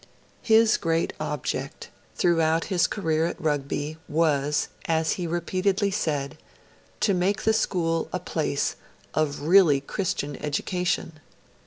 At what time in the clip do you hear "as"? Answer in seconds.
4.85-5.11